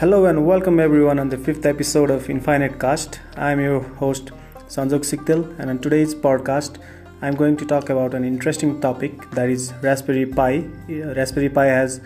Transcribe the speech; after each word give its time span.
Hello 0.00 0.26
and 0.26 0.46
welcome 0.46 0.78
everyone 0.78 1.18
on 1.18 1.28
the 1.28 1.36
fifth 1.36 1.66
episode 1.66 2.08
of 2.08 2.30
Infinite 2.30 2.78
Cast. 2.78 3.18
I'm 3.36 3.58
your 3.58 3.80
host 4.00 4.30
Sanjog 4.74 5.00
Sikdel, 5.08 5.58
and 5.58 5.70
on 5.70 5.80
today's 5.80 6.14
podcast, 6.14 6.76
I'm 7.20 7.34
going 7.34 7.56
to 7.56 7.66
talk 7.66 7.90
about 7.90 8.14
an 8.14 8.22
interesting 8.22 8.80
topic 8.80 9.28
that 9.32 9.50
is 9.50 9.72
Raspberry 9.82 10.24
Pi. 10.24 10.58
Uh, 10.88 11.14
Raspberry 11.16 11.48
Pi 11.48 11.64
has 11.64 12.00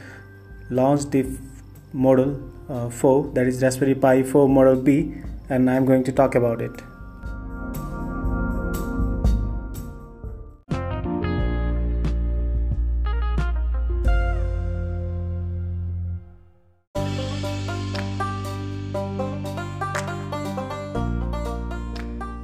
launched 0.71 1.11
the 1.11 1.27
model 1.93 2.41
uh, 2.71 2.89
4, 2.89 3.33
that 3.35 3.47
is 3.47 3.63
Raspberry 3.63 3.95
Pi 3.95 4.23
4 4.23 4.49
Model 4.49 4.77
B, 4.77 5.13
and 5.51 5.69
I'm 5.69 5.85
going 5.85 6.03
to 6.05 6.13
talk 6.13 6.35
about 6.35 6.63
it. 6.63 6.73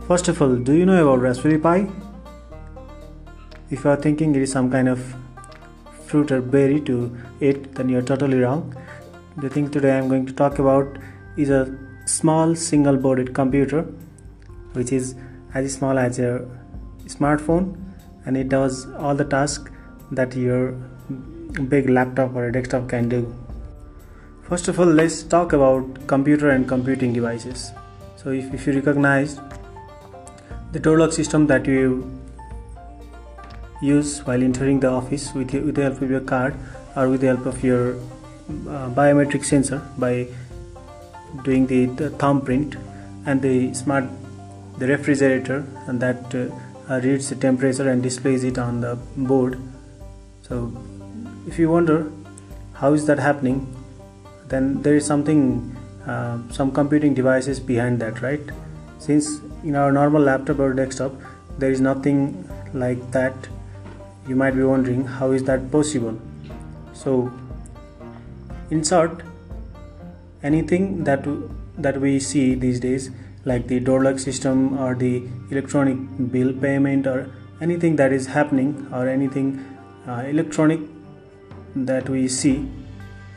First 0.08 0.26
of 0.28 0.40
all, 0.40 0.56
do 0.56 0.72
you 0.72 0.86
know 0.86 1.06
about 1.06 1.20
Raspberry 1.20 1.58
Pi? 1.58 1.86
If 3.68 3.84
you 3.84 3.90
are 3.90 3.96
thinking 3.96 4.34
it 4.34 4.40
is 4.40 4.50
some 4.50 4.70
kind 4.70 4.88
of 4.88 5.14
fruit 6.06 6.32
or 6.32 6.40
berry 6.40 6.80
to 6.86 7.14
eat, 7.42 7.74
then 7.74 7.90
you 7.90 7.98
are 7.98 8.06
totally 8.10 8.38
wrong. 8.38 8.74
The 9.36 9.50
thing 9.50 9.70
today 9.70 9.92
I 9.92 9.96
am 9.96 10.08
going 10.08 10.24
to 10.24 10.32
talk 10.32 10.60
about 10.60 10.96
is 11.36 11.50
a 11.50 11.76
small 12.06 12.54
single 12.54 12.96
boarded 12.96 13.34
computer 13.34 13.82
which 14.72 14.92
is 14.92 15.14
as 15.52 15.74
small 15.74 15.98
as 15.98 16.18
a 16.18 16.48
smartphone 17.04 17.76
and 18.24 18.34
it 18.34 18.48
does 18.48 18.90
all 18.92 19.14
the 19.14 19.26
tasks 19.26 19.70
that 20.10 20.34
your 20.34 20.72
big 21.68 21.90
laptop 21.90 22.34
or 22.34 22.46
a 22.46 22.52
desktop 22.52 22.88
can 22.88 23.10
do. 23.10 23.22
First 24.44 24.68
of 24.68 24.80
all, 24.80 24.86
let's 24.86 25.22
talk 25.22 25.52
about 25.52 26.06
computer 26.06 26.48
and 26.48 26.66
computing 26.66 27.12
devices. 27.12 27.72
So, 28.16 28.30
if, 28.30 28.54
if 28.54 28.66
you 28.66 28.72
recognize 28.72 29.38
the 30.72 30.78
door 30.78 30.98
lock 30.98 31.12
system 31.12 31.46
that 31.46 31.66
you 31.66 32.10
use 33.80 34.20
while 34.26 34.42
entering 34.42 34.80
the 34.80 34.88
office 34.88 35.32
with, 35.32 35.52
with 35.52 35.74
the 35.74 35.82
help 35.82 36.02
of 36.02 36.10
your 36.10 36.20
card 36.20 36.54
or 36.96 37.08
with 37.08 37.20
the 37.20 37.28
help 37.28 37.46
of 37.46 37.62
your 37.64 37.94
uh, 37.94 38.90
biometric 38.90 39.44
sensor 39.44 39.82
by 39.96 40.26
doing 41.44 41.66
the, 41.66 41.86
the 41.86 42.10
thumbprint 42.10 42.76
and 43.26 43.42
the 43.42 43.72
smart 43.74 44.04
the 44.78 44.86
refrigerator 44.86 45.66
and 45.86 46.00
that 46.00 46.34
uh, 46.34 47.00
reads 47.00 47.28
the 47.28 47.34
temperature 47.34 47.88
and 47.90 48.02
displays 48.02 48.44
it 48.44 48.58
on 48.58 48.80
the 48.80 48.94
board. 49.16 49.60
So 50.42 50.72
if 51.46 51.58
you 51.58 51.68
wonder 51.70 52.10
how 52.74 52.92
is 52.92 53.06
that 53.06 53.18
happening 53.18 53.74
then 54.46 54.82
there 54.82 54.94
is 54.94 55.04
something 55.04 55.76
uh, 56.06 56.38
some 56.50 56.72
computing 56.72 57.14
devices 57.14 57.60
behind 57.60 58.00
that 58.00 58.22
right? 58.22 58.40
Since 58.98 59.40
in 59.64 59.76
our 59.76 59.92
normal 59.92 60.22
laptop 60.22 60.58
or 60.58 60.72
desktop 60.72 61.12
there 61.58 61.70
is 61.70 61.80
nothing 61.80 62.48
like 62.72 63.10
that. 63.10 63.34
You 64.28 64.36
might 64.36 64.54
be 64.54 64.62
wondering 64.62 65.04
how 65.04 65.32
is 65.32 65.44
that 65.44 65.70
possible? 65.70 66.18
So 66.92 67.32
in 68.70 68.84
short 68.84 69.22
anything 70.42 71.04
that 71.04 71.26
that 71.78 72.00
we 72.00 72.20
see 72.20 72.54
these 72.54 72.80
days 72.80 73.10
like 73.44 73.66
the 73.68 73.80
door 73.80 74.02
lock 74.04 74.18
system 74.18 74.78
or 74.78 74.94
the 74.94 75.22
electronic 75.50 75.96
bill 76.32 76.52
payment 76.52 77.06
or 77.06 77.30
anything 77.60 77.96
that 77.96 78.12
is 78.12 78.26
happening 78.26 78.86
or 78.92 79.08
anything 79.08 79.64
uh, 80.06 80.22
electronic 80.26 80.80
that 81.74 82.08
we 82.08 82.28
see 82.28 82.68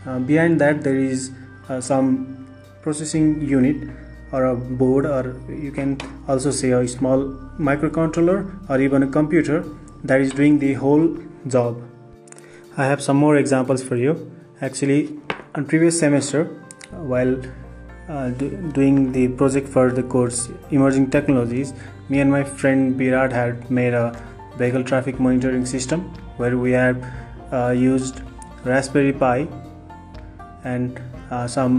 uh, 0.06 0.20
behind 0.20 0.60
that 0.60 0.84
there 0.84 0.96
is 0.96 1.32
uh, 1.70 1.80
some 1.80 2.48
processing 2.82 3.42
unit 3.48 3.90
or 4.32 4.46
a 4.46 4.56
board 4.56 5.06
or 5.06 5.36
you 5.50 5.72
can 5.72 5.98
also 6.28 6.52
say 6.52 6.72
a 6.72 6.88
small 6.88 7.24
microcontroller 7.60 8.70
or 8.70 8.80
even 8.80 9.04
a 9.04 9.08
computer 9.08 9.64
that 10.04 10.22
is 10.22 10.32
doing 10.32 10.60
the 10.60 10.74
whole 10.74 11.18
job. 11.48 11.82
I 12.78 12.86
have 12.86 13.02
some 13.02 13.18
more 13.18 13.36
examples 13.38 13.84
for 13.84 13.96
you. 13.96 14.32
Actually 14.62 15.20
on 15.56 15.66
previous 15.66 16.00
semester 16.00 16.46
while 16.92 17.36
uh, 18.08 18.30
do, 18.30 18.50
doing 18.74 19.12
the 19.12 19.28
project 19.30 19.68
for 19.68 19.92
the 19.92 20.04
course 20.04 20.50
emerging 20.70 21.10
technologies 21.10 21.74
me 22.10 22.20
and 22.20 22.32
my 22.32 22.44
friend 22.44 23.00
Birat 23.00 23.32
had 23.32 23.70
made 23.70 23.94
a 23.94 24.06
vehicle 24.58 24.84
traffic 24.84 25.20
monitoring 25.20 25.66
system 25.66 26.02
where 26.38 26.58
we 26.58 26.72
had 26.72 27.06
uh, 27.52 27.70
used 27.70 28.22
raspberry 28.64 29.14
pi 29.14 29.48
and 30.64 31.00
uh, 31.30 31.48
some 31.48 31.76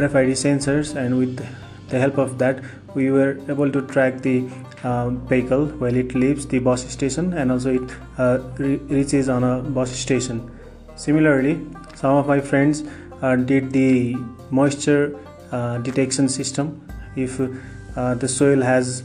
rfid 0.00 0.32
sensors 0.32 0.94
and 0.96 1.18
with 1.18 1.46
the 1.88 1.98
help 1.98 2.18
of 2.18 2.38
that 2.38 2.62
we 2.94 3.10
were 3.10 3.38
able 3.48 3.70
to 3.70 3.82
track 3.82 4.22
the 4.22 4.48
uh, 4.82 5.10
vehicle 5.30 5.66
while 5.80 5.94
it 5.94 6.14
leaves 6.14 6.46
the 6.46 6.58
bus 6.58 6.86
station 6.90 7.32
and 7.34 7.52
also 7.52 7.74
it 7.74 7.90
uh, 8.18 8.38
re- 8.58 8.76
reaches 8.98 9.28
on 9.28 9.44
a 9.44 9.62
bus 9.62 9.90
station. 9.90 10.50
Similarly 10.96 11.54
some 11.94 12.16
of 12.16 12.26
my 12.26 12.40
friends 12.40 12.84
uh, 13.22 13.36
did 13.36 13.72
the 13.72 14.16
moisture 14.50 15.16
uh, 15.52 15.78
detection 15.78 16.28
system. 16.28 16.82
If 17.16 17.40
uh, 17.40 18.14
the 18.14 18.28
soil 18.28 18.62
has 18.62 19.02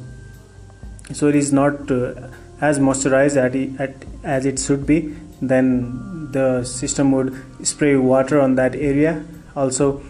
soil 1.13 1.35
is 1.35 1.51
not 1.51 1.91
uh, 1.91 2.29
as 2.61 2.79
moisturized 2.79 3.37
at, 3.37 3.55
at, 3.81 4.05
as 4.23 4.45
it 4.45 4.59
should 4.59 4.85
be 4.85 5.15
then 5.41 6.31
the 6.31 6.63
system 6.63 7.11
would 7.11 7.35
spray 7.65 7.95
water 7.95 8.39
on 8.39 8.55
that 8.55 8.75
area. 8.75 9.23
Also 9.55 10.01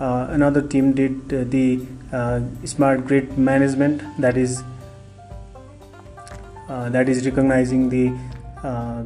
another 0.00 0.62
team 0.62 0.92
did 0.92 1.28
the 1.28 1.84
uh, 2.12 2.40
smart 2.64 3.06
grid 3.06 3.36
management 3.36 4.02
that 4.20 4.36
is 4.36 4.62
uh, 6.68 6.88
that 6.90 7.08
is 7.08 7.24
recognizing 7.24 7.88
the 7.88 8.16
uh, 8.62 9.02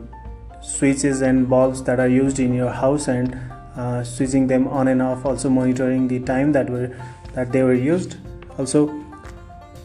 switches 0.60 1.22
and 1.22 1.48
bulbs 1.48 1.82
that 1.84 2.00
are 2.00 2.08
used 2.08 2.38
in 2.38 2.54
your 2.54 2.70
house 2.70 3.08
and 3.08 3.38
uh, 3.76 4.04
switching 4.04 4.46
them 4.46 4.68
on 4.68 4.88
and 4.88 5.00
off 5.00 5.24
also 5.24 5.48
monitoring 5.48 6.08
the 6.08 6.18
time 6.20 6.52
that 6.52 6.68
were 6.68 6.96
that 7.34 7.52
they 7.52 7.62
were 7.62 7.74
used. 7.74 8.16
Also 8.58 8.90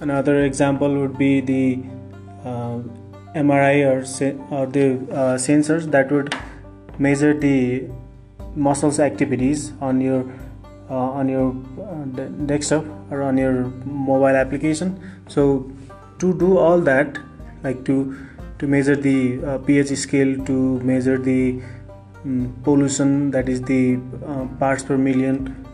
another 0.01 0.44
example 0.44 0.94
would 0.94 1.17
be 1.17 1.40
the 1.41 1.84
uh, 2.44 2.79
MRI 3.35 3.85
or, 3.85 4.06
se- 4.06 4.38
or 4.50 4.66
the 4.66 4.96
uh, 5.12 5.38
sensors 5.38 5.90
that 5.91 6.12
would 6.12 6.35
measure 6.97 7.34
the 7.34 7.88
muscles 8.56 9.00
activities 9.00 9.72
on 9.79 10.01
your 10.01 10.25
uh, 10.89 11.19
on 11.19 11.29
your 11.29 11.55
uh, 11.81 12.05
desktop 12.45 12.85
or 13.11 13.21
on 13.21 13.37
your 13.37 13.65
mobile 13.85 14.37
application. 14.43 14.99
So 15.27 15.69
to 16.19 16.33
do 16.37 16.57
all 16.57 16.79
that 16.81 17.17
like 17.63 17.83
to 17.85 18.15
to 18.59 18.67
measure 18.67 18.95
the 18.95 19.43
uh, 19.43 19.57
pH 19.59 19.95
scale 19.95 20.37
to 20.45 20.79
measure 20.79 21.17
the 21.17 21.61
um, 22.23 22.55
pollution 22.63 23.31
that 23.31 23.47
is 23.47 23.61
the 23.61 23.99
uh, 24.25 24.45
parts 24.59 24.83
per 24.83 24.97
million 24.97 25.65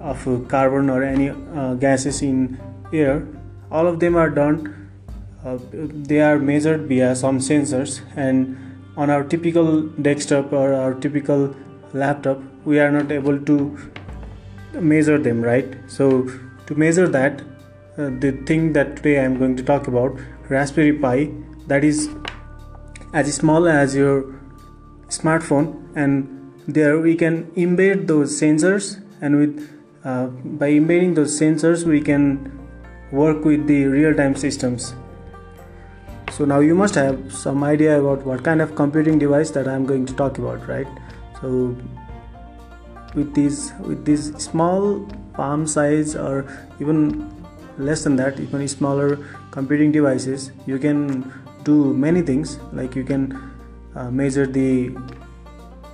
of 0.00 0.26
uh, 0.26 0.38
carbon 0.48 0.90
or 0.90 1.02
any 1.02 1.30
uh, 1.30 1.74
gases 1.74 2.22
in 2.22 2.60
air 2.92 3.26
all 3.70 3.86
of 3.86 4.00
them 4.00 4.16
are 4.16 4.30
done 4.30 4.76
they 5.54 6.20
are 6.20 6.38
measured 6.38 6.88
via 6.88 7.14
some 7.14 7.38
sensors. 7.38 8.00
And 8.16 8.56
on 8.96 9.10
our 9.10 9.22
typical 9.22 9.82
desktop 9.82 10.52
or 10.52 10.72
our 10.74 10.94
typical 10.94 11.54
laptop 11.92 12.40
we 12.64 12.80
are 12.80 12.90
not 12.90 13.12
able 13.12 13.38
to 13.38 13.78
measure 14.74 15.18
them 15.18 15.42
right? 15.42 15.76
So 15.86 16.30
to 16.66 16.74
measure 16.74 17.08
that 17.08 17.42
uh, 17.98 18.10
the 18.20 18.32
thing 18.44 18.72
that 18.74 18.96
today 18.96 19.24
i'm 19.24 19.38
going 19.38 19.56
to 19.56 19.62
talk 19.62 19.86
about 19.86 20.18
raspberry 20.48 20.92
pi 20.92 21.30
that 21.66 21.84
is 21.84 22.10
as 23.14 23.32
small 23.34 23.68
as 23.68 23.94
your 23.94 24.34
smartphone 25.08 25.68
and 25.94 26.52
there 26.68 26.98
we 26.98 27.14
can 27.14 27.46
embed 27.52 28.06
those 28.06 28.38
sensors 28.40 29.02
and 29.20 29.36
with 29.36 29.72
uh, 30.04 30.26
by 30.62 30.68
embedding 30.68 31.14
those 31.14 31.40
sensors 31.40 31.84
we 31.84 32.00
can 32.00 32.26
work 33.12 33.44
with 33.44 33.66
the 33.66 33.84
real-time 33.84 34.34
systems. 34.34 34.94
So 36.32 36.44
now 36.44 36.58
you 36.58 36.74
must 36.74 36.94
have 36.96 37.32
some 37.32 37.64
idea 37.64 37.98
about 38.00 38.26
what 38.26 38.44
kind 38.44 38.60
of 38.60 38.74
computing 38.74 39.18
device 39.18 39.50
that 39.52 39.68
i'm 39.68 39.86
going 39.86 40.04
to 40.06 40.14
talk 40.14 40.38
about 40.38 40.68
right? 40.68 40.86
So 41.40 41.76
with 43.16 43.34
these 43.34 43.72
with 43.80 44.04
these 44.04 44.24
small 44.42 45.00
palm 45.34 45.66
size 45.66 46.14
or 46.14 46.46
even 46.80 47.00
less 47.78 48.04
than 48.04 48.16
that 48.16 48.38
even 48.40 48.66
smaller 48.68 49.18
computing 49.50 49.90
devices 49.92 50.50
you 50.66 50.78
can 50.78 51.00
do 51.66 51.92
many 52.06 52.22
things. 52.22 52.58
Like 52.72 52.94
you 52.94 53.04
can 53.04 53.22
uh, 53.94 54.10
measure 54.10 54.46
the 54.46 54.96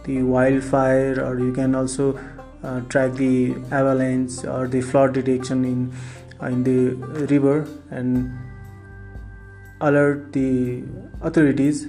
the 0.04 0.22
wildfire 0.22 1.24
or 1.24 1.38
you 1.38 1.52
can 1.52 1.74
also 1.74 2.06
uh, 2.62 2.80
track 2.92 3.14
the 3.14 3.54
avalanche 3.80 4.44
or 4.44 4.68
the 4.68 4.80
flood 4.80 5.14
detection 5.18 5.64
in 5.72 5.80
uh, 6.42 6.46
in 6.46 6.64
the 6.70 6.78
river 7.34 7.56
and 7.90 8.32
alert 9.80 10.32
the 10.32 10.84
authorities 11.22 11.86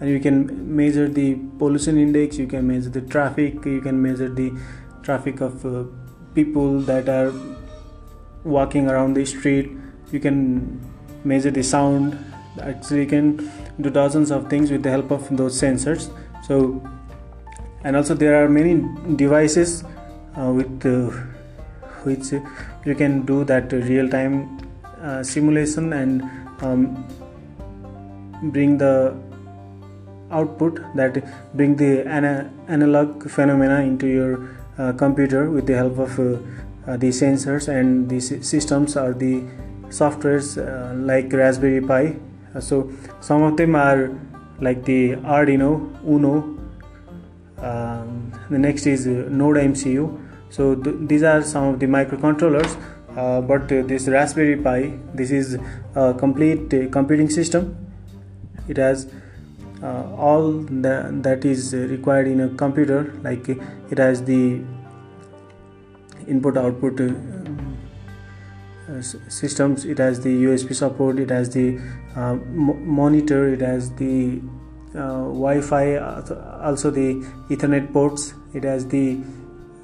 and 0.00 0.10
you 0.10 0.20
can 0.20 0.76
measure 0.76 1.08
the 1.08 1.34
pollution 1.58 1.98
index 1.98 2.36
you 2.38 2.46
can 2.46 2.66
measure 2.66 2.90
the 2.90 3.00
traffic 3.00 3.64
you 3.64 3.80
can 3.80 4.00
measure 4.00 4.28
the 4.28 4.52
traffic 5.02 5.40
of 5.40 5.64
uh, 5.64 5.84
people 6.34 6.80
that 6.90 7.08
are 7.08 7.32
walking 8.44 8.88
around 8.88 9.14
the 9.14 9.24
street. 9.24 9.70
You 10.12 10.20
can 10.20 10.38
measure 11.24 11.50
the 11.50 11.62
sound. 11.62 12.18
Actually 12.60 13.00
you 13.00 13.06
can 13.06 13.50
do 13.80 13.90
dozens 13.90 14.30
of 14.30 14.48
things 14.48 14.70
with 14.70 14.82
the 14.82 14.90
help 14.90 15.10
of 15.10 15.28
those 15.36 15.60
sensors. 15.60 16.10
So 16.46 16.82
and 17.84 17.96
also 17.96 18.14
there 18.14 18.42
are 18.42 18.48
many 18.48 18.74
devices 19.16 19.84
uh, 20.38 20.52
with 20.52 20.86
uh, 20.86 21.10
which 22.04 22.32
you 22.84 22.94
can 22.94 23.22
do 23.26 23.44
that 23.44 23.72
real 23.72 24.08
time 24.08 24.34
uh, 25.02 25.22
simulation 25.22 25.92
and 25.92 26.22
um, 26.62 26.82
bring 28.56 28.78
the 28.78 29.16
output 30.30 30.80
that 30.94 31.22
bring 31.54 31.76
the 31.76 32.06
ana- 32.06 32.50
analog 32.68 33.28
phenomena 33.30 33.80
into 33.80 34.06
your 34.06 34.48
uh, 34.78 34.92
computer 34.92 35.50
with 35.50 35.66
the 35.66 35.76
help 35.76 35.98
of 35.98 36.18
uh, 36.18 36.38
uh, 36.86 36.96
the 36.96 37.08
sensors 37.08 37.68
and 37.68 38.08
the 38.08 38.20
systems 38.20 38.96
or 38.96 39.12
the 39.12 39.42
softwares 39.88 40.58
uh, 40.58 40.94
like 40.94 41.32
raspberry 41.32 41.80
pi. 41.80 42.16
Uh, 42.54 42.60
so 42.60 42.90
some 43.20 43.42
of 43.42 43.56
them 43.56 43.74
are 43.74 44.10
like 44.60 44.84
the 44.84 45.12
arduino 45.16 45.92
uno. 46.06 46.52
Um, 47.58 48.32
the 48.50 48.58
next 48.58 48.86
is 48.86 49.06
uh, 49.06 49.28
node 49.30 49.56
mcu 49.56 50.20
so 50.50 50.74
th- 50.74 50.96
these 51.00 51.22
are 51.22 51.42
some 51.42 51.64
of 51.64 51.80
the 51.80 51.86
microcontrollers 51.86 52.76
but 53.48 53.66
this 53.68 54.08
raspberry 54.08 54.56
pi 54.56 54.92
this 55.14 55.30
is 55.30 55.58
a 55.94 56.12
complete 56.12 56.92
computing 56.92 57.30
system. 57.30 57.74
It 58.68 58.76
has 58.76 59.06
uh, 59.06 59.08
all 59.82 60.52
the, 60.52 61.10
that 61.22 61.44
is 61.44 61.74
required 61.74 62.26
in 62.26 62.40
a 62.40 62.48
computer 62.50 63.12
like 63.22 63.48
it 63.48 63.98
has 63.98 64.22
the 64.24 64.60
input 66.26 66.56
output 66.56 67.00
uh, 67.00 67.12
uh, 68.88 69.00
systems 69.00 69.84
it 69.84 69.98
has 69.98 70.20
the 70.20 70.44
usb 70.44 70.74
support 70.74 71.18
it 71.18 71.30
has 71.30 71.50
the 71.50 71.78
uh, 72.14 72.34
monitor 73.00 73.52
it 73.52 73.60
has 73.60 73.90
the 73.96 74.40
uh, 74.94 75.24
wi-fi 75.44 75.96
also 75.96 76.90
the 76.90 77.14
ethernet 77.50 77.92
ports 77.92 78.34
it 78.54 78.64
has 78.64 78.86
the 78.88 79.20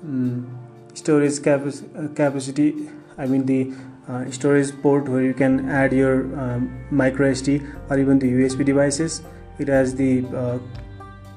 um, 0.04 0.46
storage 0.94 1.42
cap- 1.42 1.66
capacity 2.14 2.88
i 3.18 3.26
mean 3.26 3.44
the 3.46 3.72
uh, 4.08 4.30
storage 4.30 4.72
port 4.82 5.08
where 5.08 5.22
you 5.22 5.34
can 5.34 5.68
add 5.68 5.92
your 5.92 6.14
um, 6.40 6.70
micro 6.90 7.30
sd 7.32 7.60
or 7.90 7.98
even 7.98 8.18
the 8.18 8.30
usb 8.32 8.64
devices 8.64 9.22
it 9.58 9.69
has 9.69 9.94
the 9.94 10.25
uh, 10.26 10.58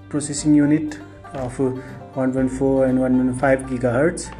processing 0.09 0.55
unit 0.55 0.99
of 1.33 1.57
1.4 1.57 2.89
and 2.89 2.99
1.5 2.99 3.69
gigahertz. 3.69 4.31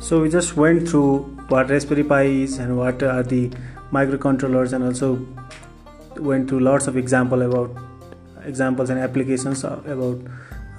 So 0.00 0.22
we 0.22 0.30
just 0.30 0.56
went 0.56 0.88
through 0.88 1.18
what 1.48 1.68
raspberry 1.68 2.02
pi 2.02 2.22
is 2.22 2.56
and 2.58 2.78
what 2.78 3.02
are 3.02 3.22
the 3.22 3.50
microcontrollers 3.92 4.72
and 4.72 4.82
also 4.82 5.26
went 6.16 6.48
through 6.48 6.60
lots 6.60 6.86
of 6.86 6.96
example 6.96 7.42
about 7.42 7.87
examples 8.48 8.90
and 8.90 8.98
applications 8.98 9.62
about 9.64 10.18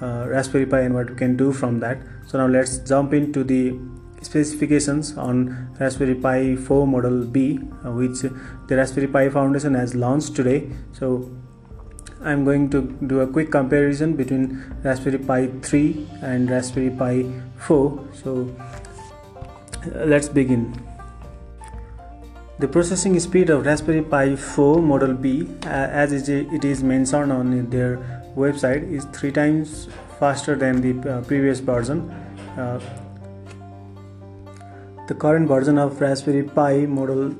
uh, 0.02 0.26
Raspberry 0.28 0.66
Pi 0.66 0.80
and 0.80 0.94
what 0.94 1.10
we 1.10 1.16
can 1.16 1.36
do 1.36 1.52
from 1.52 1.80
that. 1.80 1.98
So 2.26 2.38
now 2.38 2.46
let's 2.46 2.78
jump 2.78 3.14
into 3.14 3.44
the 3.44 3.78
specifications 4.22 5.16
on 5.16 5.74
Raspberry 5.78 6.14
Pi 6.14 6.56
4 6.56 6.86
model 6.86 7.24
B 7.24 7.60
uh, 7.84 7.92
which 7.92 8.20
the 8.20 8.76
Raspberry 8.76 9.06
Pi 9.06 9.28
Foundation 9.30 9.74
has 9.74 9.94
launched 9.94 10.36
today. 10.36 10.70
So 10.92 11.30
I'm 12.22 12.44
going 12.44 12.68
to 12.70 12.82
do 13.06 13.20
a 13.20 13.26
quick 13.26 13.50
comparison 13.50 14.14
between 14.14 14.62
Raspberry 14.82 15.18
Pi 15.18 15.46
3 15.62 16.08
and 16.22 16.50
Raspberry 16.50 16.90
Pi 16.90 17.24
4. 17.56 18.08
So 18.12 18.54
uh, 19.86 20.04
let's 20.04 20.28
begin. 20.28 20.89
The 22.60 22.68
processing 22.68 23.18
speed 23.20 23.48
of 23.48 23.64
Raspberry 23.64 24.02
Pi 24.02 24.36
4 24.36 24.82
Model 24.82 25.14
B, 25.14 25.48
uh, 25.64 25.68
as 25.68 26.28
it 26.28 26.62
is 26.62 26.82
mentioned 26.82 27.32
on 27.32 27.70
their 27.70 27.96
website, 28.36 28.82
is 28.92 29.06
three 29.14 29.32
times 29.32 29.88
faster 30.18 30.54
than 30.54 30.82
the 30.82 31.10
uh, 31.10 31.22
previous 31.22 31.60
version. 31.60 32.10
Uh, 32.58 32.78
the 35.08 35.14
current 35.14 35.48
version 35.48 35.78
of 35.78 36.02
Raspberry 36.02 36.42
Pi 36.42 36.84
Model 36.84 37.34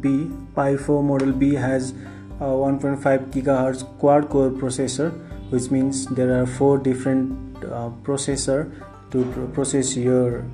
B, 0.00 0.28
Pi 0.56 0.76
4 0.76 1.00
Model 1.00 1.30
B, 1.30 1.54
has 1.54 1.92
a 2.40 2.50
1.5 2.66 3.30
gigahertz 3.30 3.84
quad 4.00 4.28
core 4.30 4.50
processor, 4.50 5.12
which 5.50 5.70
means 5.70 6.06
there 6.06 6.42
are 6.42 6.44
four 6.44 6.76
different 6.76 7.64
uh, 7.64 7.90
processor 8.02 8.68
to 9.12 9.48
process 9.54 9.96
your 9.96 10.44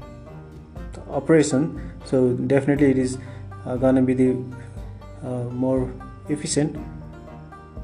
operation. 1.09 1.93
So 2.05 2.35
definitely 2.35 2.91
it 2.91 2.99
is 2.99 3.17
uh, 3.67 3.77
gonna 3.77 4.03
be 4.03 4.15
the 4.15 4.37
uh, 5.25 5.45
more 5.51 5.93
efficient. 6.29 6.77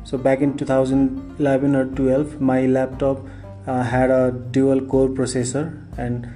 So 0.05 0.19
back 0.19 0.41
in 0.41 0.57
2011 0.57 1.77
or 1.77 1.85
12 1.87 2.41
my 2.41 2.67
laptop 2.67 3.19
uh, 3.67 3.83
had 3.83 4.11
a 4.11 4.33
dual 4.33 4.81
core 4.81 5.09
processor 5.09 5.65
and 5.99 6.29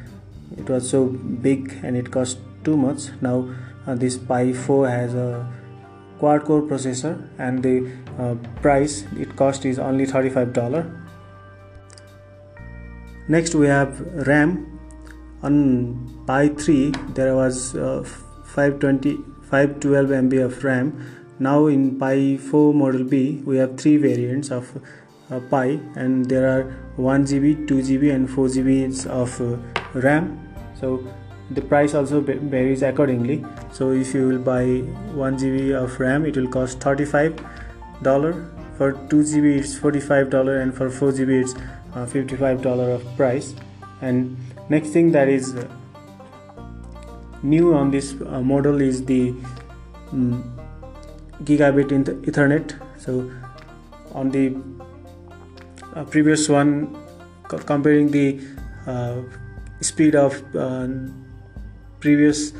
it 0.56 0.69
was 0.69 0.88
so 0.88 1.06
big 1.06 1.79
and 1.82 1.96
it 1.96 2.11
cost 2.11 2.38
too 2.64 2.76
much. 2.76 3.08
Now 3.20 3.49
uh, 3.87 3.94
this 3.94 4.17
pi 4.17 4.52
4 4.52 4.88
has 4.88 5.14
a 5.14 5.47
quad 6.19 6.44
core 6.44 6.62
processor 6.62 7.29
and 7.38 7.62
the 7.62 7.90
uh, 8.19 8.35
price 8.61 9.05
it 9.19 9.35
cost 9.37 9.64
is 9.67 9.79
only 9.79 10.06
$35 10.06 11.00
next 13.29 13.55
we 13.55 13.67
have 13.67 14.00
ram. 14.26 14.70
On 15.43 16.25
pi 16.26 16.49
3 16.49 16.93
there 17.14 17.35
was 17.35 17.75
uh, 17.75 18.02
520 18.55 19.34
512 19.50 20.08
MB 20.08 20.44
of 20.44 20.64
RAM. 20.64 20.93
Now 21.38 21.67
in 21.67 21.99
Pi 21.99 22.37
4 22.37 22.75
Model 22.75 23.05
B, 23.05 23.43
we 23.44 23.56
have 23.58 23.76
three 23.76 23.96
variants 23.96 24.50
of 24.50 24.70
uh, 25.31 25.41
Pi, 25.50 25.81
and 25.96 26.25
there 26.26 26.49
are 26.49 26.62
1 26.96 27.26
GB, 27.26 27.67
2 27.67 27.75
GB, 27.78 28.14
and 28.14 28.30
4 28.30 28.47
GB 28.47 29.07
of 29.07 29.40
uh, 29.40 29.57
RAM. 29.99 30.40
So 30.78 31.07
the 31.50 31.61
price 31.61 31.95
also 31.95 32.21
varies 32.21 32.83
accordingly. 32.83 33.45
So 33.73 33.90
if 33.90 34.14
you 34.14 34.28
will 34.28 34.38
buy 34.38 34.64
1 34.64 35.38
GB 35.38 35.75
of 35.75 35.99
RAM, 36.00 36.25
it 36.25 36.37
will 36.37 36.49
cost 36.49 36.80
35 36.80 37.40
dollar. 38.02 38.50
For 38.76 38.92
2 38.92 39.23
GB, 39.23 39.59
it's 39.59 39.76
45 39.76 40.30
dollar, 40.30 40.61
and 40.61 40.75
for 40.75 40.90
4 40.90 41.12
GB, 41.12 41.42
it's 41.42 41.54
uh, 41.95 42.07
55 42.07 42.62
dollar 42.62 42.90
of 42.90 43.04
price. 43.16 43.54
And 44.00 44.37
next 44.69 44.90
thing 44.90 45.12
that 45.12 45.28
is 45.28 45.54
uh, 45.54 45.69
new 47.45 47.75
on 47.75 47.91
this 47.91 48.15
uh, 48.27 48.41
model 48.41 48.81
is 48.81 49.05
the 49.05 49.35
um, 50.13 50.43
gigabit 51.45 51.93
in 51.93 52.05
ethernet. 52.05 52.79
So 52.99 53.31
on 54.13 54.31
the 54.31 54.57
uh, 55.95 56.05
previous 56.05 56.49
one 56.49 56.97
comparing 57.49 58.11
the 58.11 58.41
uh, 58.87 59.23
speed 59.81 60.15
of 60.15 60.43
uh, 60.57 60.89
previous 62.01 62.53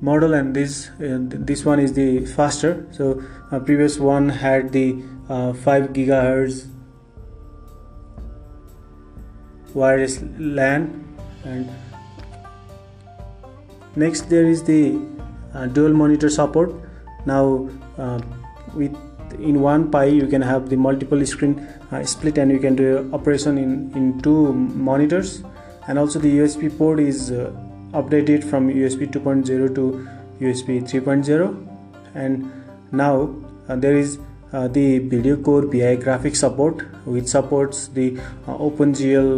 model 0.00 0.34
and 0.34 0.54
this 0.54 0.90
uh, 1.00 1.18
this 1.50 1.64
one 1.64 1.80
is 1.80 1.92
the 1.94 2.24
faster. 2.26 2.86
So 2.92 3.22
uh, 3.50 3.60
previous 3.60 3.98
one 3.98 4.28
had 4.28 4.72
the 4.72 5.02
5 5.28 5.92
gigahertz 5.92 6.68
wireless 9.74 10.22
LAN 10.38 11.04
and 11.44 11.68
next 13.96 14.28
there 14.28 14.46
is 14.46 14.62
the 14.62 14.98
uh, 15.54 15.66
dual 15.66 15.92
monitor 15.92 16.28
support. 16.28 16.74
Now 17.24 17.68
uh, 17.98 18.20
with 18.74 18.96
in 19.40 19.60
one 19.60 19.90
pi 19.90 20.04
you 20.04 20.26
can 20.26 20.42
have 20.42 20.68
the 20.68 20.76
multiple 20.76 21.24
screen 21.26 21.58
uh, 21.90 22.04
split 22.04 22.38
and 22.38 22.50
you 22.50 22.58
can 22.58 22.76
do 22.76 23.10
operation 23.12 23.58
in 23.58 23.92
in 23.94 24.20
two 24.20 24.52
monitors. 24.52 25.42
And 25.88 25.98
also 25.98 26.18
the 26.18 26.38
usb 26.38 26.76
port 26.78 27.00
is 27.00 27.30
uh, 27.30 27.52
updated 27.92 28.44
from 28.44 28.68
usb 28.68 29.10
2.0 29.16 29.74
to 29.76 30.08
usb 30.40 30.80
3.0 30.92 31.66
and 32.14 32.52
now 32.92 33.34
uh, 33.68 33.76
there 33.76 33.96
is 33.96 34.18
uh, 34.52 34.68
the 34.68 34.98
video 34.98 35.36
core 35.36 35.62
pi 35.62 35.96
graphics 35.96 36.36
support 36.36 36.82
which 37.04 37.26
supports 37.26 37.88
the 37.88 38.12
opengl 38.46 39.30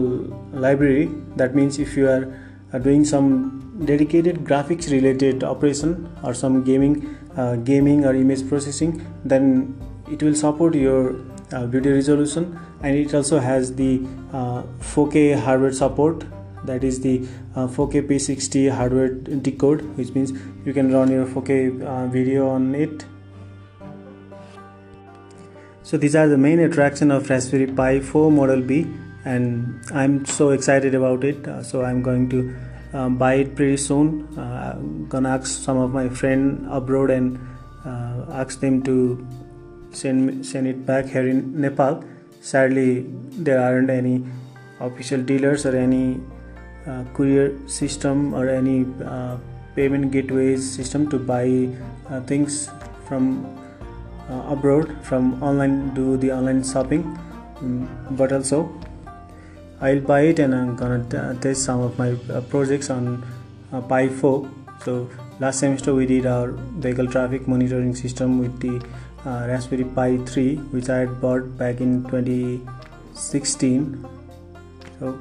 library. 0.52 1.10
That 1.36 1.54
means 1.54 1.78
if 1.78 1.96
you 1.96 2.08
are 2.08 2.78
doing 2.78 3.04
some 3.04 3.57
dedicated 3.84 4.44
graphics 4.44 4.90
related 4.90 5.44
operation 5.44 6.08
or 6.22 6.34
some 6.34 6.64
gaming 6.64 7.16
uh, 7.36 7.56
gaming 7.56 8.04
or 8.04 8.14
image 8.14 8.48
processing 8.48 9.04
then 9.24 9.76
it 10.10 10.22
will 10.22 10.34
support 10.34 10.74
your 10.74 11.16
uh, 11.52 11.66
video 11.66 11.94
resolution 11.94 12.58
and 12.82 12.96
it 12.96 13.14
also 13.14 13.38
has 13.38 13.74
the 13.74 14.00
uh, 14.32 14.62
4k 14.80 15.40
hardware 15.40 15.72
support 15.72 16.24
that 16.64 16.84
is 16.84 17.00
the 17.00 17.26
uh, 17.54 17.66
4K 17.66 18.06
P60 18.08 18.70
hardware 18.70 19.08
decode, 19.08 19.82
which 19.96 20.10
means 20.14 20.32
you 20.64 20.72
can 20.72 20.92
run 20.92 21.10
your 21.10 21.26
4K 21.26 21.82
uh, 21.82 22.06
video 22.06 22.48
on 22.48 22.74
it. 22.74 23.04
So 25.82 25.96
these 25.96 26.14
are 26.14 26.28
the 26.28 26.36
main 26.36 26.58
attraction 26.60 27.10
of 27.10 27.30
Raspberry 27.30 27.66
Pi 27.66 28.00
4 28.00 28.30
Model 28.30 28.60
B, 28.60 28.86
and 29.24 29.80
I'm 29.92 30.26
so 30.26 30.50
excited 30.50 30.94
about 30.94 31.24
it. 31.24 31.46
Uh, 31.48 31.62
so 31.62 31.84
I'm 31.84 32.02
going 32.02 32.28
to 32.30 32.54
um, 32.92 33.16
buy 33.16 33.34
it 33.34 33.54
pretty 33.54 33.76
soon. 33.76 34.28
Uh, 34.36 34.76
I'm 34.76 35.06
gonna 35.08 35.30
ask 35.30 35.62
some 35.62 35.78
of 35.78 35.92
my 35.92 36.08
friend 36.08 36.66
abroad 36.70 37.10
and 37.10 37.38
uh, 37.84 38.26
ask 38.32 38.60
them 38.60 38.82
to 38.82 39.26
send 39.90 40.44
send 40.44 40.66
it 40.66 40.84
back 40.86 41.06
here 41.06 41.28
in 41.28 41.60
Nepal. 41.60 42.04
Sadly, 42.40 43.06
there 43.30 43.60
aren't 43.60 43.90
any 43.90 44.24
official 44.80 45.20
dealers 45.20 45.66
or 45.66 45.76
any 45.76 46.20
uh, 46.86 47.04
courier 47.14 47.56
system 47.68 48.34
or 48.34 48.48
any 48.48 48.86
uh, 49.04 49.36
payment 49.74 50.10
gateways 50.10 50.68
system 50.68 51.08
to 51.10 51.18
buy 51.18 51.68
uh, 52.10 52.20
things 52.22 52.70
from 53.06 53.44
uh, 54.30 54.52
abroad 54.54 54.94
from 55.02 55.42
online 55.42 55.94
do 55.94 56.16
the 56.16 56.30
online 56.30 56.62
shopping 56.62 57.02
um, 57.60 57.88
but 58.12 58.32
also 58.32 58.58
I'll 59.80 60.00
buy 60.00 60.22
it 60.22 60.38
and 60.38 60.54
I'm 60.54 60.76
gonna 60.76 61.34
test 61.40 61.64
some 61.64 61.80
of 61.80 61.98
my 61.98 62.16
uh, 62.32 62.40
projects 62.42 62.90
on 62.90 63.24
uh, 63.72 63.80
Pi 63.80 64.08
4 64.08 64.50
so 64.84 65.08
last 65.40 65.60
semester 65.60 65.94
we 65.94 66.06
did 66.06 66.26
our 66.26 66.52
vehicle 66.86 67.06
traffic 67.06 67.46
monitoring 67.46 67.94
system 67.94 68.38
with 68.38 68.58
the 68.60 68.84
uh, 69.24 69.46
Raspberry 69.46 69.84
Pi 69.84 70.18
3 70.18 70.56
which 70.76 70.88
I 70.88 70.98
had 70.98 71.20
bought 71.20 71.56
back 71.56 71.80
in 71.80 72.02
2016 72.04 74.06
so 74.98 75.18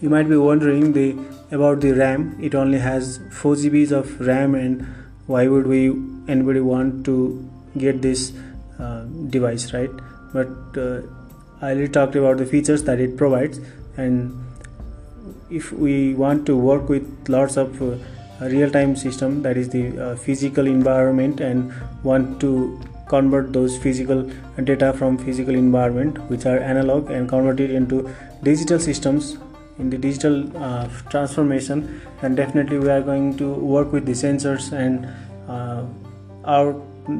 you 0.00 0.10
might 0.10 0.28
be 0.28 0.36
wondering 0.36 0.92
the 0.92 1.16
about 1.50 1.80
the 1.80 1.92
RAM. 1.92 2.36
It 2.40 2.54
only 2.54 2.78
has 2.78 3.20
4 3.32 3.54
GBs 3.54 3.92
of 3.92 4.20
RAM 4.20 4.54
and 4.54 4.86
why 5.26 5.48
would 5.48 5.66
we 5.66 5.88
anybody 6.28 6.60
want 6.60 7.04
to 7.06 7.16
get 7.76 8.02
this 8.02 8.32
uh, 8.78 9.02
device 9.36 9.72
right? 9.72 9.90
But 10.32 10.48
uh, 10.76 11.02
I 11.60 11.72
already 11.72 11.88
talked 11.88 12.14
about 12.14 12.38
the 12.38 12.46
features 12.46 12.84
that 12.84 13.00
it 13.00 13.16
provides. 13.16 13.60
And 13.96 14.44
if 15.50 15.72
we 15.72 16.14
want 16.14 16.46
to 16.46 16.56
work 16.56 16.88
with 16.88 17.28
lots 17.28 17.56
of 17.56 17.82
uh, 17.82 17.96
real-time 18.40 18.94
system 18.94 19.42
that 19.42 19.56
is 19.56 19.68
the 19.70 19.98
uh, 19.98 20.16
physical 20.16 20.66
environment 20.66 21.40
and 21.40 21.72
want 22.04 22.40
to 22.40 22.80
convert 23.08 23.52
those 23.52 23.76
physical 23.76 24.22
data 24.62 24.92
from 24.92 25.18
physical 25.18 25.54
environment 25.54 26.18
which 26.30 26.46
are 26.46 26.58
analog 26.58 27.10
and 27.10 27.28
convert 27.28 27.58
it 27.58 27.70
into 27.70 28.08
digital 28.42 28.78
systems 28.78 29.38
in 29.78 29.90
the 29.90 29.98
digital 29.98 30.56
uh, 30.56 30.86
transformation 31.10 32.00
and 32.22 32.36
definitely 32.36 32.78
we 32.78 32.90
are 32.90 33.00
going 33.00 33.36
to 33.36 33.54
work 33.54 33.92
with 33.92 34.04
the 34.04 34.12
sensors 34.12 34.72
and 34.72 35.08
uh, 35.48 35.84
our 36.44 36.74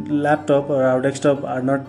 laptop 0.09 0.69
or 0.69 0.85
our 0.85 1.01
desktop 1.01 1.43
are 1.43 1.63
not 1.63 1.87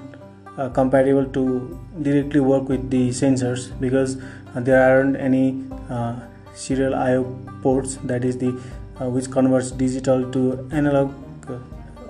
uh, 0.60 0.70
compatible 0.70 1.26
to 1.26 1.80
directly 2.02 2.40
work 2.40 2.68
with 2.68 2.90
the 2.90 3.10
sensors 3.10 3.68
because 3.80 4.18
uh, 4.18 4.60
there 4.60 4.82
aren't 4.82 5.16
any 5.16 5.64
uh, 5.90 6.16
serial 6.54 6.96
IO 6.96 7.24
ports 7.62 7.96
that 8.04 8.26
is 8.26 8.38
the 8.38 8.52
which 9.16 9.32
converts 9.32 9.72
digital 9.72 10.30
to 10.30 10.68
analog 10.74 11.14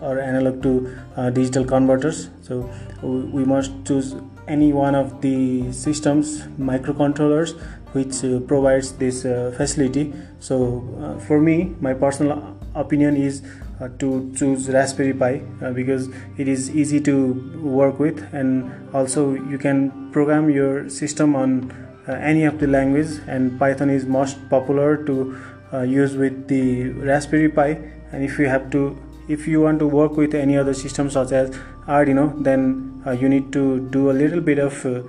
or 0.02 0.20
analog 0.20 0.64
to 0.64 0.72
uh, 1.16 1.30
digital 1.30 1.64
converters. 1.64 2.30
So 2.42 2.68
we 3.04 3.46
must 3.46 3.72
choose 3.86 4.16
any 4.48 4.74
one 4.74 4.96
of 4.96 5.22
the 5.22 5.72
systems 5.72 6.40
microcontrollers 6.72 7.54
which 7.92 8.24
uh, 8.24 8.40
provides 8.48 8.94
this 8.94 9.24
uh, 9.26 9.54
facility. 9.56 10.12
So 10.40 11.20
for 11.28 11.40
me 11.40 11.76
my 11.80 11.94
personal 11.94 12.58
opinion 12.74 13.16
is 13.16 13.44
uh, 13.82 13.88
to 14.00 14.32
choose 14.36 14.70
Raspberry 14.70 15.14
Pi 15.14 15.42
uh, 15.62 15.72
because 15.72 16.10
it 16.38 16.48
is 16.48 16.70
easy 16.72 17.00
to 17.02 17.34
work 17.62 18.00
with 18.00 18.22
and 18.34 18.72
also 18.94 19.34
you 19.34 19.58
can 19.58 20.12
program 20.12 20.50
your 20.50 20.90
system 20.90 21.36
on 21.36 21.72
uh, 22.08 22.14
any 22.14 22.44
of 22.44 22.60
the 22.60 22.68
language 22.68 23.20
and 23.28 23.58
Python 23.60 23.90
is 23.90 24.06
most 24.06 24.38
popular 24.50 24.98
to 25.06 25.38
use 25.86 26.16
with 26.16 26.48
the 26.48 26.90
Raspberry 26.90 27.48
Pi. 27.48 27.80
And 28.12 28.24
if 28.24 28.40
you 28.40 28.48
have 28.48 28.72
to 28.72 28.98
if 29.28 29.48
you 29.48 29.62
want 29.62 29.80
to 29.80 29.88
work 29.88 30.18
with 30.18 30.34
any 30.34 30.58
other 30.58 30.74
system 30.74 31.10
such 31.10 31.32
as 31.32 31.52
Arduino 31.88 32.44
then 32.44 33.02
uh, 33.06 33.12
you 33.12 33.30
need 33.30 33.54
to 33.54 33.88
do 33.90 34.10
a 34.10 34.16
little 34.22 34.42
bit 34.42 34.60
of 34.60 34.86
uh, 34.86 35.04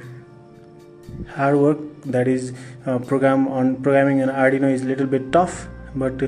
hard 1.34 1.56
work. 1.56 1.78
That 2.04 2.28
is 2.28 2.52
uh, 2.86 2.98
program 2.98 3.48
on 3.48 3.82
programming 3.82 4.20
an 4.20 4.28
Arduino 4.28 4.72
is 4.72 4.82
a 4.82 4.86
little 4.86 5.06
bit 5.06 5.32
tough 5.32 5.68
but 5.94 6.22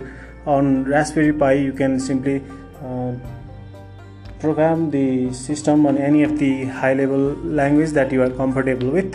on 0.46 0.84
Raspberry 0.84 1.32
Pi 1.32 1.52
you 1.52 1.72
can 1.72 2.00
simply 2.00 2.42
uh, 2.84 3.12
program 4.40 4.90
the 4.90 5.32
system 5.32 5.87
on 5.87 5.96
any 5.96 6.25
of 6.25 6.38
the 6.38 6.64
high 6.64 6.94
level 6.94 7.34
language 7.44 7.90
that 7.90 8.11
you 8.11 8.22
are 8.22 8.30
comfortable 8.30 8.90
with. 8.90 9.14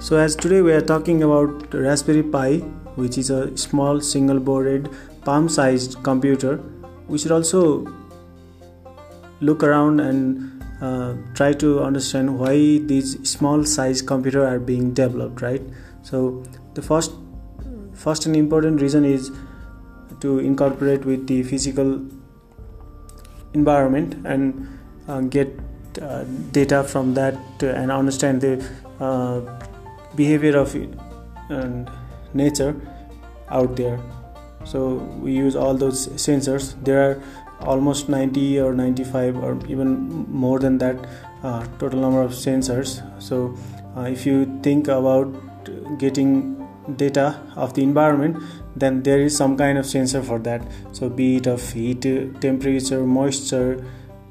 So 0.00 0.16
as 0.16 0.34
today 0.34 0.60
we 0.60 0.72
are 0.72 0.80
talking 0.80 1.22
about 1.22 1.72
Raspberry 1.72 2.24
Pi 2.24 2.56
which 2.96 3.16
is 3.16 3.30
a 3.30 3.56
small 3.56 4.00
single 4.00 4.40
boarded 4.40 4.90
palm 5.30 5.48
sized 5.48 5.96
computer 6.10 6.54
we 7.08 7.18
should 7.18 7.32
also 7.32 7.62
look 9.40 9.62
around 9.62 10.00
and 10.00 10.60
uh, 10.80 11.14
try 11.34 11.52
to 11.52 11.82
understand 11.82 12.38
why 12.38 12.54
these 12.92 13.10
small 13.28 13.64
size 13.64 14.02
computer 14.02 14.46
are 14.46 14.58
being 14.58 14.92
developed 14.94 15.42
right? 15.42 15.62
So 16.02 16.42
the 16.74 16.82
first 16.82 17.12
first 17.94 18.26
and 18.26 18.36
important 18.36 18.80
reason 18.80 19.04
is 19.04 19.30
to 20.20 20.38
incorporate 20.38 21.04
with 21.04 21.26
the 21.26 21.42
physical 21.42 22.00
environment 23.54 24.14
and 24.26 24.68
uh, 25.08 25.20
get 25.20 25.48
uh, 26.00 26.24
data 26.52 26.82
from 26.84 27.12
that 27.14 27.36
and 27.62 27.92
understand 27.92 28.40
the 28.40 28.54
uh, 29.00 29.40
behavior 30.16 30.56
of 30.56 30.74
and 31.50 31.90
nature 32.32 32.74
out 33.50 33.76
there 33.76 34.00
so 34.64 34.94
we 35.22 35.32
use 35.32 35.56
all 35.56 35.74
those 35.74 36.08
sensors. 36.08 36.74
There 36.84 37.02
are 37.10 37.22
almost 37.60 38.08
90 38.08 38.60
or 38.60 38.74
95 38.74 39.36
or 39.36 39.58
even 39.66 40.26
more 40.30 40.58
than 40.58 40.78
that 40.78 40.96
uh, 41.42 41.66
total 41.78 42.00
number 42.00 42.22
of 42.22 42.32
sensors. 42.32 43.02
So 43.22 43.56
uh, 43.96 44.02
if 44.02 44.26
you 44.26 44.60
think 44.62 44.88
about 44.88 45.28
getting 45.98 46.56
data 46.96 47.40
of 47.56 47.74
the 47.74 47.82
environment 47.82 48.42
then 48.76 49.02
there 49.02 49.20
is 49.20 49.36
some 49.36 49.56
kind 49.56 49.78
of 49.78 49.86
sensor 49.86 50.22
for 50.22 50.38
that. 50.40 50.62
So 50.92 51.08
be 51.08 51.36
it 51.36 51.46
of 51.46 51.72
heat 51.72 52.02
temperature 52.40 53.04
moisture 53.04 53.84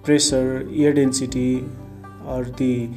pressure 0.03 0.67
air 0.73 0.93
density 0.93 1.65
or 2.25 2.45
the 2.45 2.89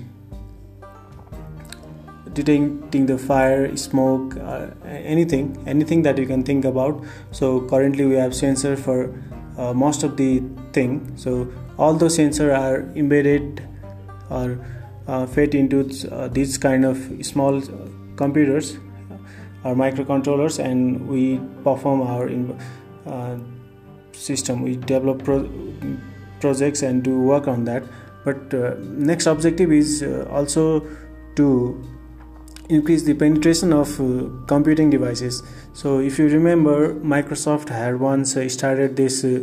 detecting 2.34 3.06
the 3.06 3.18
fire 3.18 3.76
smoke 3.76 4.36
uh, 4.36 4.66
anything 4.84 5.62
anything 5.66 6.02
that 6.02 6.18
you 6.18 6.26
can 6.26 6.42
think 6.42 6.64
about. 6.64 7.04
So 7.30 7.60
currently 7.68 8.06
we 8.06 8.14
have 8.14 8.34
sensor 8.34 8.76
for 8.76 9.14
uh, 9.58 9.72
most 9.72 10.02
of 10.02 10.16
the 10.16 10.42
thing. 10.72 11.12
So 11.16 11.52
all 11.78 11.94
those 11.94 12.18
sensors 12.18 12.56
are 12.58 12.80
embedded 12.96 13.66
or 14.30 14.58
uh, 15.06 15.26
fed 15.26 15.54
into 15.54 15.90
uh, 16.10 16.28
these 16.28 16.58
kind 16.58 16.84
of 16.84 16.96
small 17.22 17.60
computers 18.16 18.78
or 19.64 19.74
microcontrollers 19.74 20.58
and 20.58 21.06
we 21.08 21.40
perform 21.64 22.02
our 22.02 22.30
uh, 23.06 23.38
system. 24.12 24.62
We 24.62 24.76
develop 24.76 25.24
pro- 25.24 25.48
projects 26.40 26.82
and 26.82 27.02
do 27.02 27.18
work 27.20 27.48
on 27.48 27.64
that. 27.64 27.84
But 28.24 28.54
uh, 28.54 28.74
next 28.80 29.26
objective 29.26 29.72
is 29.72 30.02
also 30.30 30.86
to 31.36 31.82
increase 32.73 33.02
the 33.02 33.14
penetration 33.14 33.73
of 33.73 34.00
uh, 34.00 34.29
computing 34.47 34.91
devices. 34.91 35.43
So, 35.75 35.99
if 36.00 36.19
you 36.19 36.29
remember, 36.29 36.95
Microsoft 36.95 37.69
had 37.69 38.00
once 38.00 38.37
uh, 38.37 38.49
started 38.49 38.97
this 38.97 39.25
uh, 39.25 39.41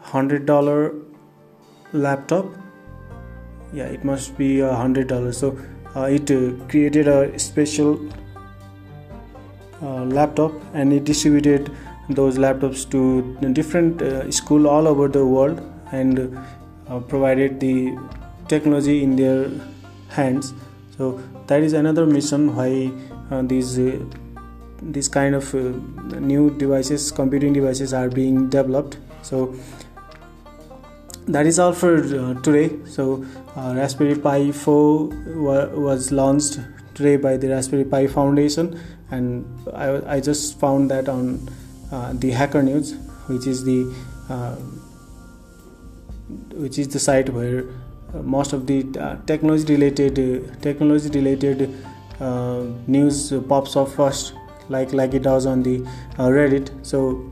hundred 0.00 0.46
dollar 0.46 0.94
laptop. 1.92 2.46
Yeah, 3.72 3.84
it 3.84 4.04
must 4.04 4.36
be 4.36 4.60
a 4.60 4.74
hundred 4.74 5.06
dollars. 5.08 5.38
So, 5.38 5.58
uh, 5.96 6.02
it 6.02 6.30
uh, 6.30 6.52
created 6.68 7.08
a 7.08 7.38
special 7.38 8.00
uh, 9.82 10.04
laptop 10.04 10.52
and 10.74 10.92
it 10.92 11.04
distributed 11.04 11.70
those 12.08 12.38
laptops 12.38 12.88
to 12.90 13.00
different 13.52 14.02
school 14.34 14.66
all 14.66 14.88
over 14.88 15.06
the 15.06 15.24
world 15.24 15.60
and 15.92 16.36
provided 17.06 17.60
the 17.60 17.96
technology 18.48 19.04
in 19.04 19.14
their 19.14 19.48
hands 20.08 20.52
so 21.00 21.18
that 21.46 21.62
is 21.62 21.72
another 21.72 22.04
mission 22.04 22.54
why 22.54 22.92
uh, 23.30 23.40
these 23.50 23.78
uh, 23.78 23.98
this 24.96 25.08
kind 25.08 25.34
of 25.34 25.54
uh, 25.54 25.60
new 26.32 26.50
devices 26.62 27.10
computing 27.10 27.54
devices 27.54 27.94
are 27.94 28.10
being 28.10 28.50
developed. 28.50 28.98
So 29.22 29.54
that 31.26 31.46
is 31.46 31.58
all 31.58 31.72
for 31.72 31.94
uh, 31.94 32.34
today. 32.42 32.76
So 32.84 33.24
uh, 33.56 33.72
raspberry 33.78 34.18
pi 34.18 34.52
4 34.52 35.08
wa- 35.46 35.66
was 35.88 36.12
launched 36.12 36.60
today 36.94 37.16
by 37.16 37.38
the 37.38 37.48
raspberry 37.48 37.84
pi 37.84 38.06
foundation. 38.06 38.78
And 39.10 39.46
i, 39.72 40.16
I 40.16 40.20
just 40.20 40.60
found 40.60 40.90
that 40.90 41.08
on 41.08 41.48
uh, 41.90 42.12
the 42.12 42.30
hacker 42.30 42.62
news 42.62 42.94
which 43.28 43.46
is 43.46 43.64
the 43.64 43.78
which 46.64 46.78
is 46.78 46.88
the 46.88 46.98
site 46.98 47.30
where 47.30 47.64
most 48.22 48.52
of 48.52 48.66
the 48.66 48.86
uh, 48.98 49.16
technology 49.26 49.74
related 49.74 50.62
technology 50.62 51.10
related 51.10 51.74
news 52.86 53.32
pops 53.48 53.76
up 53.76 53.88
first 53.88 54.34
like 54.68 54.92
like 54.92 55.14
it 55.14 55.22
does 55.22 55.46
on 55.46 55.62
the 55.62 55.78
reddit. 56.18 56.68
So 56.86 57.30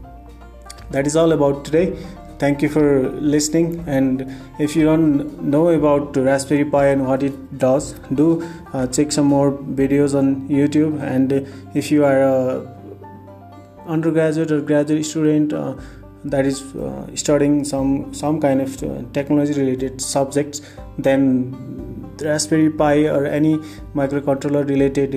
that 0.91 1.07
is 1.07 1.17
all 1.17 1.33
about 1.33 1.65
today. 1.65 1.97
Thank 2.39 2.63
you 2.63 2.69
for 2.69 3.11
listening. 3.11 3.83
And 3.89 4.33
if 4.61 4.77
you 4.77 4.85
don't 4.85 5.43
know 5.43 5.69
about 5.69 6.17
raspberry 6.17 6.65
pi 6.65 6.87
and 6.87 7.07
what 7.07 7.23
it 7.25 7.59
does 7.59 7.95
do 8.15 8.49
uh, 8.73 8.87
check 8.87 9.11
some 9.11 9.27
more 9.27 9.51
videos 9.51 10.15
on 10.17 10.49
youtube. 10.49 11.03
And 11.03 11.33
if 11.75 11.91
you 11.91 12.05
are 12.05 12.23
a 12.23 12.75
undergraduate 13.87 14.53
or 14.53 14.61
graduate 14.61 15.05
student 15.05 15.53
uh, 15.53 15.75
that 16.25 16.47
is 16.47 16.75
uh, 16.77 17.07
studying 17.15 17.65
some 17.65 18.13
some 18.13 18.41
kind 18.41 18.61
of 18.61 18.83
uh, 18.83 19.03
technology 19.13 19.53
related 19.61 20.01
subjects 20.01 20.63
then 20.99 21.23
raspberry 22.21 22.71
pi 22.71 23.07
or 23.07 23.25
any 23.27 23.57
microcontroller 23.95 24.69
related 24.69 25.15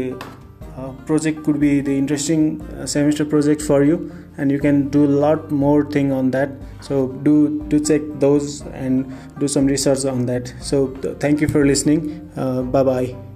uh, 0.78 0.92
project 1.06 1.44
could 1.44 1.60
be 1.60 1.82
the 1.82 1.96
interesting 1.98 2.62
uh, 2.62 2.86
semester 2.86 3.26
project 3.26 3.62
for 3.62 3.84
you 3.84 4.12
and 4.38 4.52
you 4.52 4.60
can 4.60 4.90
do 4.90 5.06
a 5.06 5.14
lot 5.26 5.52
more 5.52 5.84
thing 5.86 6.12
on 6.12 6.32
that. 6.32 6.50
So 6.82 7.08
do 7.28 7.64
do 7.68 7.80
check 7.80 8.02
those 8.20 8.62
and 8.84 9.14
do 9.40 9.48
some 9.48 9.66
research 9.66 10.06
on 10.06 10.26
that. 10.28 10.54
So 10.62 10.88
th- 10.88 11.18
thank 11.18 11.42
you 11.42 11.48
for 11.48 11.66
listening. 11.66 12.32
Uh, 12.36 12.62
bye 12.62 12.84
bye 12.84 13.31